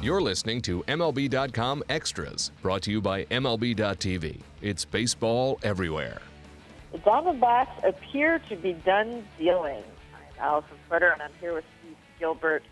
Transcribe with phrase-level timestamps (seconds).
[0.00, 4.38] You're listening to MLB.com Extras, brought to you by MLB.tv.
[4.62, 6.22] It's baseball everywhere.
[6.92, 9.82] The Diamondbacks appear to be done dealing.
[10.14, 12.62] I'm Alyson Footer, and I'm here with Steve Gilbert,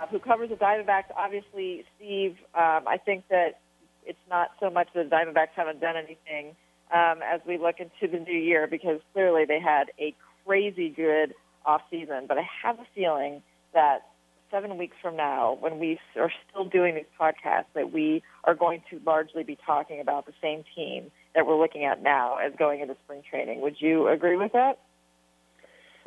[0.00, 1.12] uh, who covers the Diamondbacks.
[1.14, 3.60] Obviously, Steve, um, I think that
[4.06, 6.56] it's not so much that the Diamondbacks haven't done anything
[6.94, 10.14] um, as we look into the new year, because clearly they had a
[10.46, 11.34] crazy good
[11.66, 12.26] offseason.
[12.26, 13.42] But I have a feeling
[13.74, 14.06] that
[14.50, 18.82] seven weeks from now, when we are still doing these podcasts, that we are going
[18.90, 22.80] to largely be talking about the same team that we're looking at now as going
[22.80, 23.60] into spring training.
[23.60, 24.78] Would you agree with that?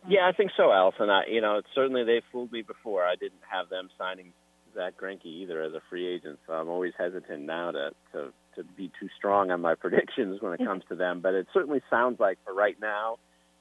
[0.08, 1.10] Yeah, I think so, Alyson.
[1.10, 3.04] I, you know, certainly they fooled me before.
[3.04, 4.34] I didn't have them signing
[4.76, 8.64] Zack Greinke either as a free agent, so I'm always hesitant now to to to
[8.64, 10.68] be too strong on my predictions when it mm-hmm.
[10.68, 11.22] comes to them.
[11.22, 13.18] But it certainly sounds like for right now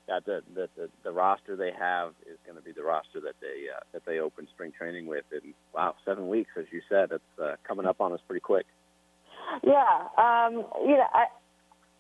[0.08, 3.34] that the the, the, the roster they have is going to be the roster that
[3.40, 5.24] they uh, that they open spring training with.
[5.32, 8.66] And wow, seven weeks, as you said, it's uh, coming up on us pretty quick.
[9.62, 11.26] Yeah, um, you know, I,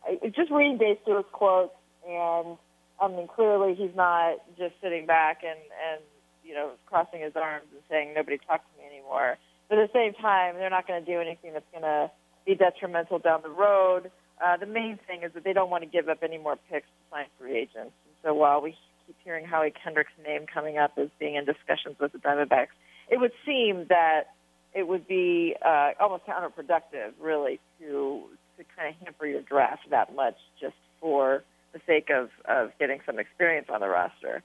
[0.06, 1.74] I just reading Dave Stewart's quotes,
[2.08, 2.56] and
[3.00, 6.00] I mean, clearly he's not just sitting back and and
[6.44, 9.38] you know crossing his arms and saying nobody talk to me anymore.
[9.68, 12.10] But at the same time, they're not going to do anything that's going to
[12.44, 14.10] be detrimental down the road.
[14.42, 16.86] Uh, the main thing is that they don't want to give up any more picks
[16.86, 17.76] to sign free agents.
[18.06, 18.74] And so while we
[19.06, 22.74] keep hearing Howie Kendrick's name coming up as being in discussions with the Diamondbacks,
[23.08, 24.34] it would seem that
[24.74, 28.22] it would be uh, almost counterproductive, really, to
[28.58, 33.00] to kind of hamper your draft that much just for the sake of of getting
[33.06, 34.42] some experience on the roster.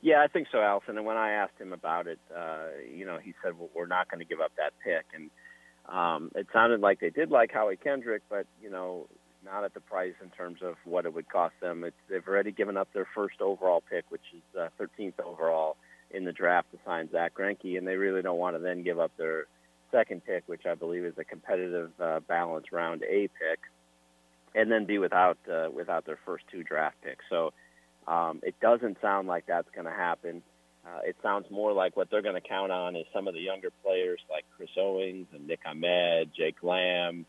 [0.00, 0.96] Yeah, I think so, Alyson.
[0.96, 4.10] And when I asked him about it, uh, you know, he said, "Well, we're not
[4.10, 5.30] going to give up that pick." And
[5.88, 9.06] um, it sounded like they did like Howie Kendrick, but you know,
[9.44, 11.84] not at the price in terms of what it would cost them.
[11.84, 15.76] It's, they've already given up their first overall pick, which is uh, 13th overall
[16.10, 19.00] in the draft to sign Zack Greinke, and they really don't want to then give
[19.00, 19.46] up their
[19.90, 23.60] second pick, which I believe is a competitive uh, balance round A pick,
[24.54, 27.24] and then be without uh, without their first two draft picks.
[27.30, 27.52] So
[28.06, 30.42] um, it doesn't sound like that's going to happen.
[30.84, 33.40] Uh, it sounds more like what they're going to count on is some of the
[33.40, 37.24] younger players like Chris Owings and Nick Ahmed, Jake Lamb,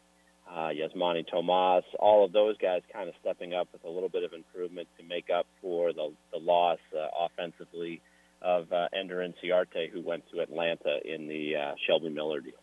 [0.49, 4.23] uh, Yasmany Tomas, all of those guys kind of stepping up with a little bit
[4.23, 8.01] of improvement to make up for the, the loss uh, offensively
[8.41, 12.53] of uh, Ender Inciarte, who went to Atlanta in the uh, Shelby Miller deal.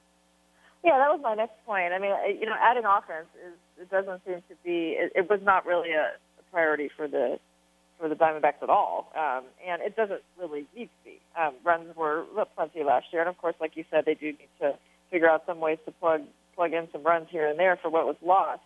[0.85, 1.93] Yeah, that was my next point.
[1.93, 5.41] I mean, you know, adding offense is it doesn't seem to be it, it was
[5.43, 6.13] not really a
[6.51, 7.39] priority for the
[8.01, 11.21] for the Diamondbacks at all, um, and it doesn't really need to be.
[11.39, 12.25] Um, runs were
[12.57, 14.73] plenty last year, and of course, like you said, they do need to
[15.11, 16.23] figure out some ways to plug
[16.57, 18.63] plug in some runs here and there for what was lost.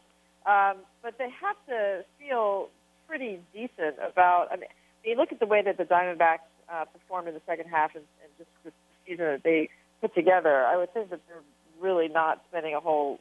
[0.47, 2.69] Um, but they have to feel
[3.09, 4.49] pretty decent about.
[4.53, 4.69] I mean,
[5.05, 8.05] you look at the way that the Diamondbacks uh, performed in the second half and,
[8.23, 8.73] and just the
[9.07, 9.69] season that they
[10.01, 10.65] put together.
[10.65, 11.43] I would think that they're
[11.81, 13.19] really not spending a whole,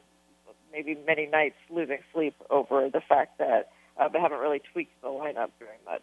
[0.72, 5.08] maybe many nights losing sleep over the fact that uh, they haven't really tweaked the
[5.08, 6.02] lineup very much.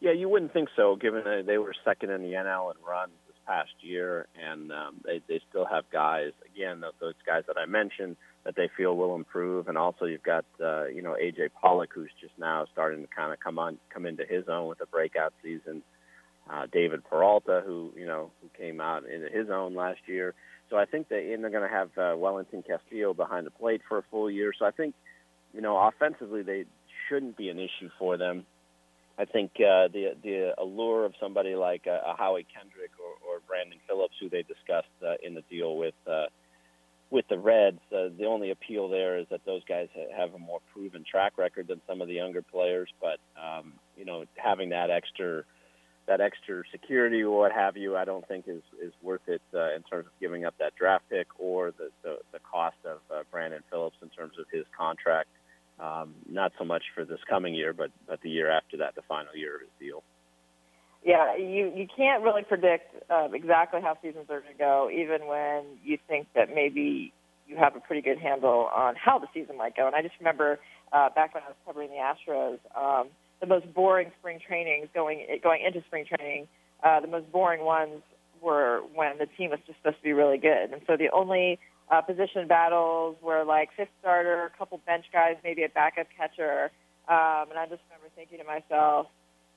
[0.00, 3.12] Yeah, you wouldn't think so, given that they were second in the NL in runs
[3.26, 6.32] this past year, and um, they they still have guys.
[6.54, 10.44] Again, those guys that I mentioned that they feel will improve, and also you've got
[10.62, 14.04] uh, you know AJ Pollock, who's just now starting to kind of come on come
[14.06, 15.82] into his own with a breakout season.
[16.50, 20.34] Uh, David Peralta, who you know who came out into his own last year.
[20.70, 23.80] So I think that and they're going to have uh, Wellington Castillo behind the plate
[23.88, 24.52] for a full year.
[24.58, 24.94] So I think
[25.54, 26.64] you know, offensively they
[27.08, 28.44] shouldn't be an issue for them.
[29.16, 33.40] I think uh, the the allure of somebody like a, a Howie Kendrick or, or
[33.46, 36.26] Brandon Phillips, who they discussed uh, in the deal with uh,
[37.10, 40.58] with the Reds, uh, the only appeal there is that those guys have a more
[40.72, 42.88] proven track record than some of the younger players.
[43.00, 45.44] But um, you know, having that extra
[46.06, 49.74] that extra security or what have you, I don't think is is worth it uh,
[49.74, 53.22] in terms of giving up that draft pick or the the, the cost of uh,
[53.30, 55.28] Brandon Phillips in terms of his contract.
[55.78, 59.02] Um, not so much for this coming year, but but the year after that, the
[59.02, 60.02] final year of his deal.
[61.04, 65.26] Yeah, you you can't really predict uh, exactly how seasons are going to go, even
[65.26, 67.12] when you think that maybe
[67.46, 69.86] you have a pretty good handle on how the season might go.
[69.86, 70.60] And I just remember
[70.92, 73.08] uh, back when I was covering the Astros, um,
[73.40, 76.46] the most boring spring trainings going going into spring training,
[76.82, 78.00] uh, the most boring ones
[78.40, 81.58] were when the team was just supposed to be really good, and so the only
[81.90, 86.70] uh, position battles where like fifth starter, a couple bench guys, maybe a backup catcher.
[87.08, 89.06] Um, and I just remember thinking to myself,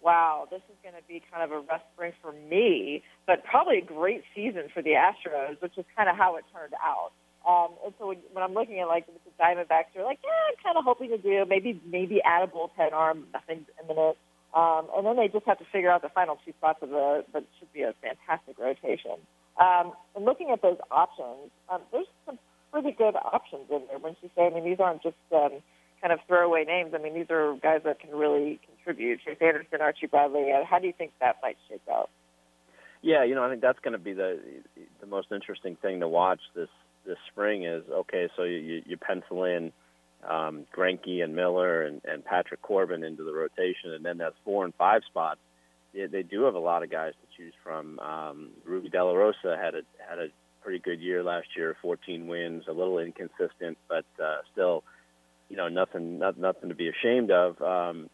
[0.02, 3.80] wow, this is going to be kind of a rough spring for me, but probably
[3.80, 7.12] a great season for the Astros, which is kind of how it turned out.
[7.48, 10.56] Um, and so when, when I'm looking at like the Diamondbacks, you're like, yeah, I'm
[10.64, 14.18] kind of hoping to do maybe maybe add a bullpen arm, nothing imminent.
[14.54, 17.24] Um, and then they just have to figure out the final two spots of the,
[17.32, 19.16] but it should be a fantastic rotation.
[19.60, 22.38] Um, and looking at those options, um, there's some
[22.72, 23.98] pretty good options in there.
[23.98, 24.48] Wouldn't you say?
[24.48, 25.62] I mean, these aren't just um,
[26.02, 26.94] kind of throwaway names.
[26.94, 29.20] I mean, these are guys that can really contribute.
[29.26, 30.52] Chase Anderson, Archie Bradley.
[30.70, 32.10] How do you think that might shake out?
[33.02, 34.40] Yeah, you know, I think that's going to be the
[35.00, 36.70] the most interesting thing to watch this
[37.06, 37.64] this spring.
[37.64, 39.72] Is okay, so you you pencil in
[40.28, 44.66] um, Greinke and Miller and, and Patrick Corbin into the rotation, and then that's four
[44.66, 45.40] and five spots.
[45.94, 48.00] They, they do have a lot of guys to choose from.
[48.00, 50.28] Um, Rubby De La Rosa had a had a
[50.62, 54.84] pretty good year last year, 14 wins, a little inconsistent, but uh, still,
[55.50, 57.62] you know, nothing not, nothing to be ashamed of.
[57.62, 58.10] Um,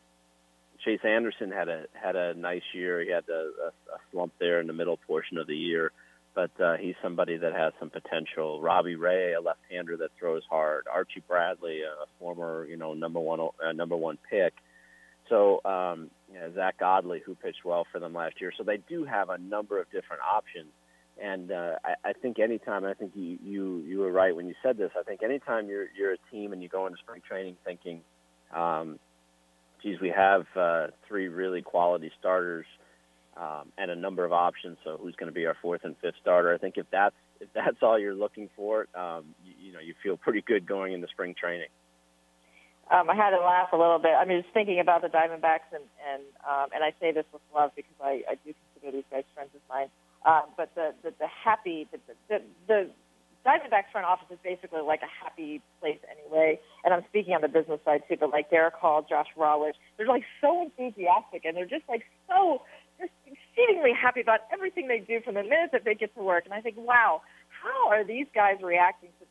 [0.85, 3.01] Chase Anderson had a had a nice year.
[3.01, 5.91] He had a, a, a slump there in the middle portion of the year
[6.35, 8.61] but uh, he's somebody that has some potential.
[8.61, 10.87] Robbie Ray, a left-hander that throws hard.
[10.91, 14.53] Archie Bradley, a former you know number one uh, number one pick.
[15.29, 18.51] So um, you know, Zack Godley, who pitched well for them last year.
[18.57, 20.71] So they do have a number of different options.
[21.31, 24.55] And uh, I, I think anytime, I think you, you you were right when you
[24.61, 24.91] said this.
[24.99, 28.01] I think anytime you're you're a team and you go into spring training thinking,
[28.53, 28.99] um,
[29.81, 32.65] geez, we have uh, three really quality starters
[33.37, 34.77] um, and a number of options.
[34.83, 36.53] So who's going to be our fourth and fifth starter?
[36.53, 39.93] I think if that's if that's all you're looking for, um, you, you know, you
[40.03, 41.71] feel pretty good going into spring training.
[42.91, 44.11] Um, I had to laugh a little bit.
[44.11, 47.41] I mean, just thinking about the Diamondbacks, and and um, and I say this with
[47.55, 49.87] love because I, I do consider these guys friends of mine.
[50.25, 52.89] Um, but the, the the happy the the, the
[53.45, 56.59] Diamondbacks front office is basically like a happy place anyway.
[56.83, 60.07] And I'm speaking on the business side too, but like Derek Hall, Josh Rawitch, they're
[60.07, 62.61] like so enthusiastic and they're just like so
[62.99, 66.45] just exceedingly happy about everything they do from the minute that they get to work.
[66.45, 69.22] And I think, wow, how are these guys reacting to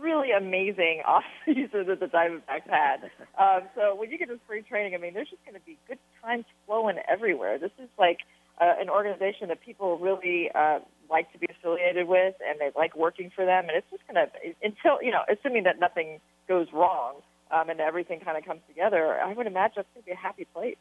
[0.00, 3.10] really amazing off season that the Diamondbacks had?
[3.36, 5.76] Um, so when you get to spring training, I mean, there's just going to be
[5.86, 7.58] good times flowing everywhere.
[7.58, 8.20] This is like
[8.58, 10.78] uh, an organization that people really uh,
[11.10, 13.68] like to be affiliated with, and they like working for them.
[13.68, 14.32] And it's just going to
[14.62, 17.16] until you know, assuming that nothing goes wrong
[17.50, 19.20] um, and everything kind of comes together.
[19.20, 20.76] I would imagine it's going to be a happy place.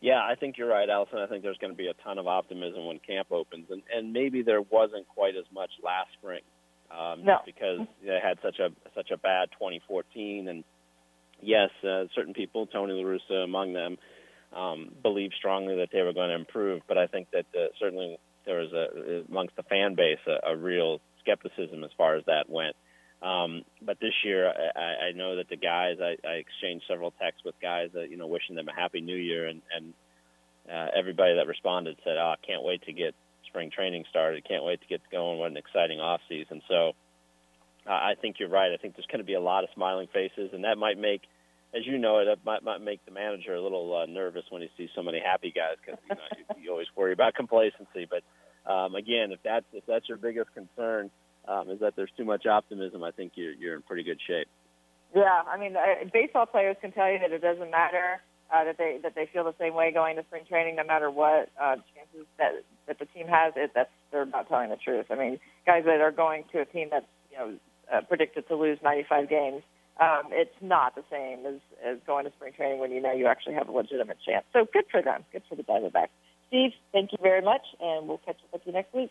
[0.00, 1.18] Yeah, I think you're right, Alyson.
[1.18, 4.12] I think there's going to be a ton of optimism when camp opens, and and
[4.12, 6.42] maybe there wasn't quite as much last spring,
[6.90, 7.38] um, no.
[7.44, 10.64] because they had such a such a bad 2014, and
[11.40, 13.98] yes, uh, certain people, Tony La Russa among them,
[14.52, 18.18] um, believed strongly that they were going to improve, but I think that uh, certainly
[18.46, 22.48] there was a amongst the fan base a, a real skepticism as far as that
[22.48, 22.76] went.
[23.24, 27.42] Um, but this year, I, I know that the guys, I, I exchanged several texts
[27.42, 29.46] with guys that, you know, wishing them a happy new year.
[29.46, 29.94] And, and
[30.70, 33.14] uh, everybody that responded said, oh, I can't wait to get
[33.54, 34.46] spring training started.
[34.46, 35.38] Can't wait to get going.
[35.38, 36.60] What an exciting off season.
[36.68, 36.92] So
[37.86, 38.72] uh, I think you're right.
[38.72, 41.22] I think there's going to be a lot of smiling faces, and that might make,
[41.74, 44.68] as you know, it, might, might make the manager a little uh, nervous when he
[44.76, 46.22] sees so many happy guys because you, know,
[46.56, 48.08] you, you always worry about complacency.
[48.10, 48.22] But
[48.70, 51.10] um, again, if that's if that's your biggest concern,
[51.46, 54.48] um, is that there's too much optimism, I think you're you're in pretty good shape.
[55.14, 55.76] Yeah, I mean,
[56.12, 58.20] baseball players can tell you that it doesn't matter
[58.54, 61.10] uh, that they that they feel the same way going to spring training, no matter
[61.10, 62.52] what uh, chances that
[62.86, 63.52] that the team has.
[63.56, 65.06] It that's they're not telling the truth.
[65.10, 67.58] I mean, guys that are going to a team that's you know
[67.92, 69.62] uh, predicted to lose 95 games,
[70.00, 73.26] um, it's not the same as as going to spring training when you know you
[73.26, 74.44] actually have a legitimate chance.
[74.52, 75.24] So good for them.
[75.32, 76.14] Good for the Diamondbacks.
[76.48, 79.10] Steve, thank you very much, and we'll catch up with you next week.